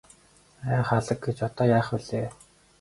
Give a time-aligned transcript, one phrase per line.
[0.71, 2.27] Ай халаг гэж одоо яах билээ.